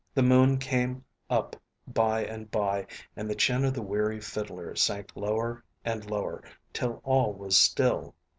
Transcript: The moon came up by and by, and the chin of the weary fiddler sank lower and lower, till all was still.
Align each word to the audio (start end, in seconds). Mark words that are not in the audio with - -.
The 0.15 0.23
moon 0.23 0.57
came 0.57 1.05
up 1.29 1.55
by 1.85 2.25
and 2.25 2.49
by, 2.49 2.87
and 3.15 3.29
the 3.29 3.35
chin 3.35 3.63
of 3.63 3.75
the 3.75 3.83
weary 3.83 4.19
fiddler 4.19 4.75
sank 4.75 5.11
lower 5.15 5.63
and 5.85 6.09
lower, 6.09 6.41
till 6.73 7.01
all 7.03 7.33
was 7.33 7.55
still. 7.55 8.15